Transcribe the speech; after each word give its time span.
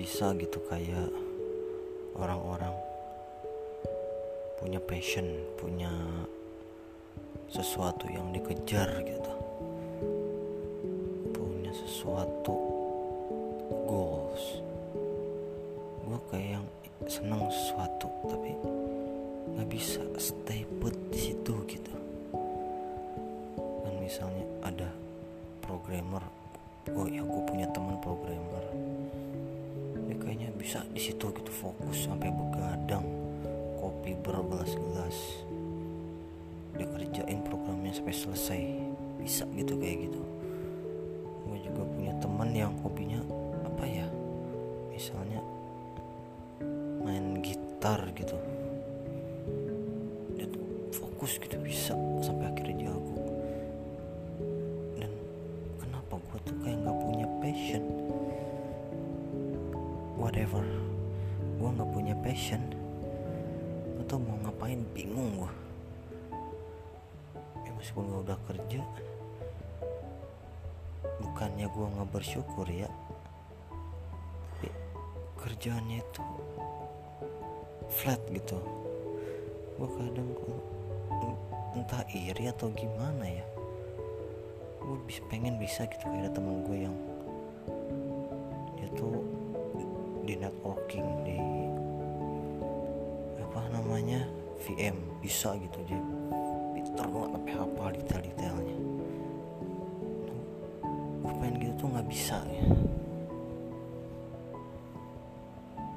bisa 0.00 0.32
gitu 0.40 0.56
kayak 0.64 1.12
orang-orang 2.16 2.72
punya 4.56 4.80
passion 4.80 5.28
punya 5.60 5.92
sesuatu 7.52 8.08
yang 8.08 8.32
dikejar 8.32 8.88
gitu. 9.04 9.32
Punya 11.36 11.68
sesuatu 11.84 12.56
goals. 13.68 14.64
Gue 16.08 16.20
kayak 16.32 16.48
yang 16.56 16.66
seneng 17.04 17.44
sesuatu 17.52 18.08
tapi 18.24 18.56
nggak 19.52 19.68
bisa 19.68 20.00
stay 20.16 20.64
put 20.80 20.96
di 21.12 21.28
situ 21.28 21.54
gitu. 21.68 21.94
Dan 23.84 23.94
misalnya 24.00 24.48
ada 24.64 24.88
programmer 25.60 26.24
gue 26.88 27.06
ya 27.12 27.20
gue 27.20 27.42
punya 27.44 27.68
teman 27.76 28.00
programmer 28.00 28.64
bisa 30.60 30.84
di 30.92 31.00
situ 31.00 31.32
gitu 31.32 31.48
fokus 31.48 32.04
sampai 32.04 32.28
begadang 32.28 33.00
kopi 33.80 34.12
bergelas-gelas. 34.20 35.16
Dia 36.76 36.84
kerjain 36.84 37.40
programnya 37.40 37.96
sampai 37.96 38.12
selesai. 38.12 38.62
Bisa 39.16 39.48
gitu 39.56 39.80
kayak 39.80 40.04
gitu. 40.04 40.20
Gue 41.48 41.58
juga 41.64 41.82
punya 41.88 42.12
teman 42.20 42.52
yang 42.52 42.76
hobinya 42.84 43.24
apa 43.64 43.84
ya? 43.88 44.06
Misalnya 44.92 45.40
main 47.00 47.40
gitar 47.40 48.04
gitu. 48.12 48.36
Dia 50.36 50.46
fokus 50.92 51.40
gitu 51.40 51.56
bisa. 51.64 51.96
Sampai 52.20 52.52
akhirnya 52.52 52.92
jago 52.92 53.19
whatever. 60.30 60.62
Gue 61.58 61.68
nggak 61.74 61.90
punya 61.90 62.14
passion. 62.22 62.62
Atau 63.98 64.22
mau 64.22 64.38
ngapain? 64.46 64.78
Bingung 64.94 65.42
gue 65.42 65.52
ya 67.66 67.70
meskipun 67.74 68.06
gue 68.06 68.20
udah 68.30 68.38
kerja 68.46 68.82
bukannya 71.18 71.66
gue 71.66 71.86
nggak 71.98 72.10
bersyukur 72.14 72.62
ya. 72.70 72.86
Tapi 74.54 74.70
kerjaannya 75.42 75.98
itu 75.98 76.22
flat 77.90 78.22
gitu. 78.30 78.62
Gue 79.82 79.88
kadang 79.98 80.30
entah 81.74 82.06
iri 82.14 82.54
atau 82.54 82.70
gimana 82.70 83.26
ya. 83.26 83.46
Gue 84.78 84.94
bisa 85.10 85.26
pengen 85.26 85.58
bisa 85.58 85.90
gitu 85.90 86.06
kayak 86.06 86.30
ada 86.30 86.38
temen 86.38 86.62
gue 86.62 86.86
yang 86.86 86.94
networking 90.40 91.06
di 91.28 91.36
apa 93.44 93.60
namanya? 93.76 94.24
VM 94.60 94.96
bisa 95.20 95.56
gitu 95.56 95.80
dia 95.84 96.00
pinter 96.76 97.06
banget 97.08 97.30
sampai 97.36 97.52
hafal 97.56 97.88
detail-detailnya. 97.92 98.76
Gue 101.20 101.32
pengen 101.36 101.56
gitu 101.60 101.74
tuh 101.80 101.88
nggak 101.92 102.08
bisa 102.08 102.36
ya. 102.48 102.64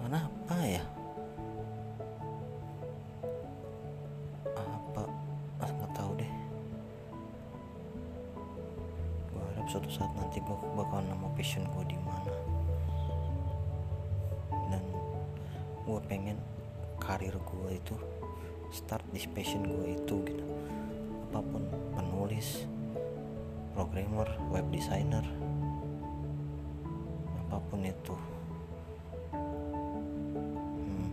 Kenapa 0.00 0.56
ya? 0.64 0.84
Apa? 4.56 5.02
Ah 5.60 5.70
nggak 5.72 5.92
tahu 5.96 6.10
deh. 6.20 6.32
Gue 9.32 9.42
harap 9.52 9.66
suatu 9.68 9.90
saat 9.92 10.12
nanti 10.16 10.40
gue 10.40 10.56
bakal 10.76 11.04
nemu 11.04 11.28
passion 11.36 11.64
gue 11.76 11.84
di 11.92 11.98
mana 12.04 12.55
gue 15.86 16.00
pengen 16.10 16.34
karir 16.98 17.30
gue 17.30 17.70
itu 17.78 17.94
start 18.74 19.06
di 19.14 19.22
passion 19.30 19.62
gue 19.62 19.94
itu 19.94 20.14
gitu. 20.26 20.44
Apa 21.30 21.38
pun 21.46 21.62
penulis 21.94 22.66
programmer 23.70 24.26
web 24.50 24.66
designer 24.74 25.22
apa 27.46 27.62
pun 27.70 27.86
itu. 27.86 28.16
Hmm, 30.82 31.08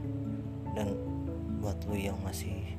dan 0.73 0.97
buat 1.61 1.77
lu 1.85 1.93
yang 1.93 2.17
masih 2.25 2.73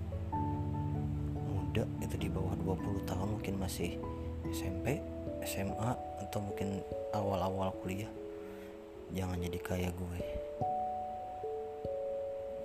muda 1.46 1.86
itu 2.02 2.16
di 2.18 2.26
bawah 2.26 2.58
20 2.58 3.06
tahun 3.06 3.28
mungkin 3.38 3.54
masih 3.62 3.94
SMP 4.50 4.98
SMA 5.46 5.94
atau 6.26 6.42
mungkin 6.42 6.82
awal-awal 7.14 7.70
kuliah 7.78 8.10
jangan 9.14 9.38
jadi 9.38 9.58
kayak 9.62 9.92
gue 9.94 10.18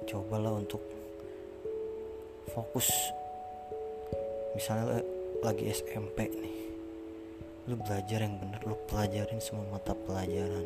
cobalah 0.10 0.58
untuk 0.58 0.82
fokus. 2.50 2.90
Misalnya 4.58 5.06
lagi 5.46 5.70
SMP 5.70 6.26
nih 6.34 6.58
lu 7.70 7.78
belajar 7.78 8.26
yang 8.26 8.34
bener 8.42 8.66
lu 8.66 8.74
pelajarin 8.90 9.38
semua 9.38 9.70
mata 9.70 9.94
pelajaran. 9.94 10.66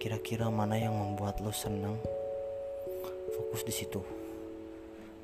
Kira-kira 0.00 0.48
mana 0.48 0.80
yang 0.80 0.96
membuat 0.96 1.36
lu 1.44 1.52
senang? 1.52 2.00
Fokus 3.36 3.60
di 3.68 3.74
situ. 3.76 4.00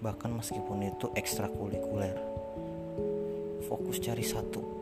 Bahkan 0.04 0.28
meskipun 0.28 0.84
itu 0.84 1.08
ekstrakurikuler 1.16 2.42
fokus 3.72 4.02
cari 4.04 4.20
satu 4.20 4.81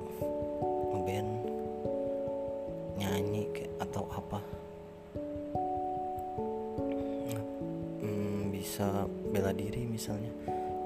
bela 9.50 9.66
diri 9.66 9.82
misalnya. 9.82 10.30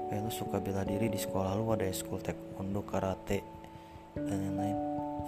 Kayak 0.09 0.25
lu 0.25 0.31
suka 0.33 0.57
bela 0.57 0.81
diri 0.81 1.05
di 1.05 1.21
sekolah 1.21 1.53
lu 1.53 1.69
ada 1.69 1.85
school 1.93 2.17
taekwondo 2.17 2.81
karate 2.81 3.45
dan 4.17 4.41
lain-lain. 4.41 4.77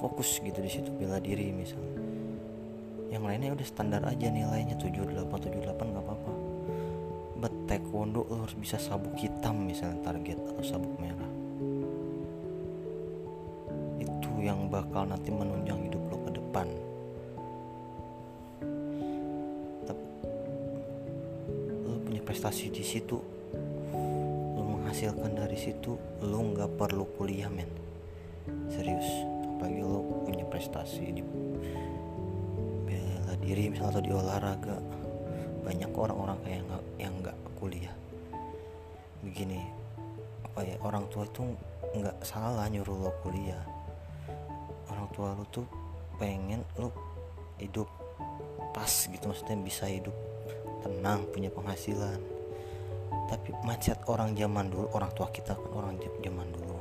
Fokus 0.02 0.42
gitu 0.42 0.58
di 0.58 0.66
situ 0.66 0.90
bela 0.90 1.22
diri 1.22 1.54
misalnya. 1.54 2.02
Yang 3.14 3.24
lainnya 3.30 3.50
udah 3.54 3.68
standar 3.70 4.02
aja 4.10 4.34
nilainya 4.34 4.74
78 4.82 5.30
78 5.30 5.70
nggak 5.70 6.02
apa-apa. 6.02 6.32
But 7.38 7.54
taekwondo 7.70 8.26
lo 8.26 8.42
harus 8.42 8.58
bisa 8.58 8.82
sabuk 8.82 9.14
hitam 9.22 9.70
misalnya 9.70 10.02
target 10.02 10.42
atau 10.42 10.64
sabuk 10.66 10.98
merah. 10.98 11.30
Itu 14.02 14.34
yang 14.42 14.66
bakal 14.66 15.14
nanti 15.14 15.30
menunjang 15.30 15.78
hidup 15.86 16.02
lo 16.10 16.18
ke 16.26 16.42
depan 16.42 16.66
lo 22.28 22.36
punya 22.36 22.44
prestasi 22.44 22.68
di 22.76 22.84
situ 22.84 23.18
lo 24.52 24.60
menghasilkan 24.60 25.32
dari 25.32 25.56
situ 25.56 25.96
lo 26.28 26.40
nggak 26.44 26.76
perlu 26.76 27.08
kuliah 27.16 27.48
men. 27.48 27.72
Serius 28.68 29.08
apalagi 29.56 29.80
lo 29.80 30.28
punya 30.28 30.44
prestasi 30.44 31.08
di 31.16 31.24
bela 32.84 33.32
diri 33.40 33.72
misalnya 33.72 33.96
atau 33.96 34.04
di 34.04 34.12
olahraga. 34.12 34.76
Banyak 35.64 35.88
orang-orang 35.96 36.36
kayak 36.44 36.68
nggak 36.68 36.84
yang 37.00 37.14
nggak 37.24 37.38
kuliah. 37.64 37.96
Begini 39.24 39.64
apa 40.44 40.68
ya 40.68 40.76
orang 40.84 41.08
tua 41.08 41.24
itu 41.24 41.48
nggak 41.96 42.28
salah 42.28 42.68
nyuruh 42.68 43.08
lo 43.08 43.12
kuliah. 43.24 43.64
Orang 44.92 45.08
tua 45.16 45.32
lo 45.32 45.48
tuh 45.48 45.64
pengen 46.20 46.60
lo 46.76 46.92
hidup 47.56 47.88
pas 48.76 48.92
gitu 49.08 49.32
maksudnya 49.32 49.56
bisa 49.64 49.88
hidup 49.88 50.37
tenang 50.82 51.26
punya 51.34 51.50
penghasilan. 51.52 52.20
Tapi 53.28 53.52
mindset 53.68 54.00
orang 54.08 54.32
zaman 54.36 54.72
dulu 54.72 54.88
orang 54.96 55.12
tua 55.12 55.28
kita 55.32 55.56
kan 55.56 55.72
orang 55.76 56.00
zaman 56.00 56.48
dulu. 56.54 56.80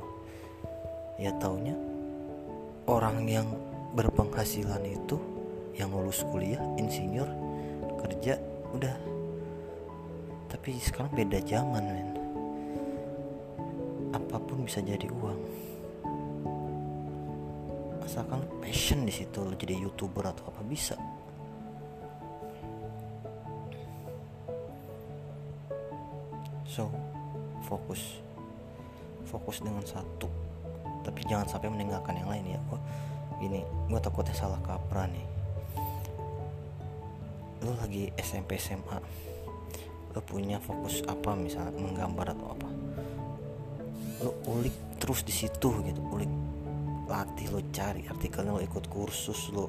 Ya 1.19 1.33
taunya 1.41 1.75
orang 2.87 3.27
yang 3.27 3.47
berpenghasilan 3.97 4.83
itu 4.85 5.17
yang 5.75 5.91
lulus 5.91 6.23
kuliah 6.29 6.61
insinyur 6.79 7.27
kerja 7.99 8.39
udah. 8.71 8.95
Tapi 10.47 10.79
sekarang 10.79 11.11
beda 11.11 11.39
zaman 11.43 11.83
men. 11.83 12.09
Apa 14.15 14.39
pun 14.39 14.63
bisa 14.63 14.79
jadi 14.79 15.11
uang. 15.11 15.39
Asalkan 18.07 18.39
passion 18.63 19.03
di 19.03 19.11
situ 19.11 19.43
jadi 19.59 19.75
youtuber 19.75 20.31
atau 20.31 20.47
apa 20.47 20.63
bisa 20.63 20.95
so 26.77 26.93
fokus. 27.65 28.21
Fokus 29.25 29.65
dengan 29.65 29.81
satu. 29.81 30.29
Tapi 31.01 31.25
jangan 31.25 31.49
sampai 31.49 31.73
meninggalkan 31.73 32.13
yang 32.21 32.29
lain 32.29 32.53
ya 32.53 32.59
gua. 32.69 32.77
Gini 33.41 33.65
gue 33.89 33.97
takutnya 33.97 34.37
salah 34.37 34.61
kaprah 34.61 35.09
nih. 35.09 35.25
Lu 37.65 37.73
lagi 37.81 38.13
SMP 38.21 38.61
SMA 38.61 39.25
lu 40.13 40.21
punya 40.25 40.57
fokus 40.57 41.05
apa 41.05 41.33
misalnya 41.33 41.73
menggambar 41.81 42.37
atau 42.37 42.47
apa? 42.53 42.69
Lu 44.21 44.31
ulik 44.53 45.01
terus 45.01 45.25
di 45.25 45.33
situ 45.33 45.69
gitu 45.81 46.01
ulik 46.13 46.29
latih 47.09 47.53
lu 47.53 47.61
cari 47.73 48.05
artikelnya 48.05 48.53
lu 48.53 48.61
ikut 48.61 48.85
kursus 48.85 49.49
lu. 49.49 49.65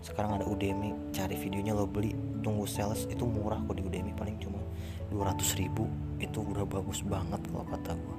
Sekarang 0.00 0.40
ada 0.40 0.48
Udemy 0.48 1.12
cari 1.12 1.36
videonya 1.36 1.76
lo 1.76 1.84
beli. 1.84 2.16
Tunggu 2.40 2.64
sales 2.64 3.04
itu 3.04 3.28
murah 3.28 3.60
kok 3.60 3.76
di 3.76 3.84
Udemy 3.84 4.16
paling 4.16 4.40
cuma 4.40 4.60
200 5.12 5.60
ribu 5.60 6.07
itu 6.18 6.38
udah 6.42 6.66
bagus 6.66 7.06
banget 7.06 7.38
kalau 7.50 7.66
kata 7.66 7.92
gue 7.94 8.18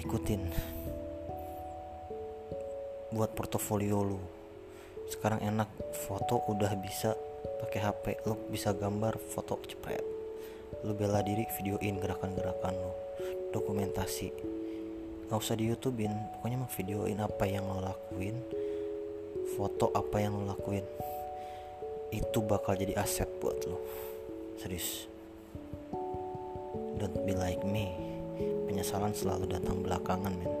ikutin. 0.00 0.42
Buat 3.10 3.34
portofolio 3.34 4.00
lu. 4.06 4.20
Sekarang 5.10 5.42
enak 5.42 5.68
foto 6.06 6.46
udah 6.46 6.70
bisa 6.78 7.14
pakai 7.60 7.80
HP 7.82 8.04
lu 8.24 8.38
bisa 8.48 8.72
gambar 8.72 9.20
foto 9.20 9.60
cepet 9.60 10.00
lu 10.80 10.96
bela 10.96 11.20
diri 11.20 11.44
videoin 11.60 12.00
gerakan-gerakan 12.00 12.74
lu. 12.74 12.92
Dokumentasi. 13.50 14.30
Nggak 15.28 15.38
usah 15.38 15.54
di 15.58 15.68
YouTubein 15.70 16.14
pokoknya 16.38 16.56
mah 16.62 16.70
videoin 16.74 17.18
apa 17.20 17.44
yang 17.46 17.66
lo 17.66 17.82
lakuin 17.82 18.38
foto 19.58 19.90
apa 19.92 20.22
yang 20.22 20.38
lo 20.38 20.54
lakuin. 20.54 20.86
Itu 22.10 22.42
bakal 22.42 22.78
jadi 22.78 22.98
aset 22.98 23.28
buat 23.38 23.58
lo 23.66 23.78
serius 24.60 25.19
don't 27.00 27.24
be 27.24 27.32
like 27.32 27.64
me. 27.64 27.96
Penyesalan 28.68 29.16
selalu 29.16 29.48
datang 29.48 29.80
belakangan 29.80 30.36
men. 30.36 30.52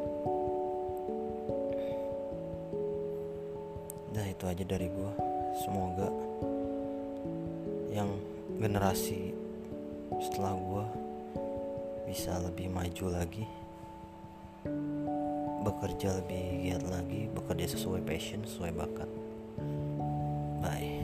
Udah 4.10 4.26
itu 4.26 4.44
aja 4.48 4.64
dari 4.64 4.88
gua. 4.88 5.12
Semoga 5.60 6.08
yang 7.92 8.08
generasi 8.56 9.36
setelah 10.16 10.56
gua 10.56 10.86
bisa 12.08 12.40
lebih 12.40 12.72
maju 12.72 13.06
lagi 13.12 13.44
bekerja 15.60 16.24
lebih 16.24 16.42
giat 16.64 16.84
lagi 16.88 17.28
bekerja 17.30 17.76
sesuai 17.76 18.02
passion 18.02 18.42
sesuai 18.48 18.72
bakat. 18.74 19.10
Bye 20.60 20.99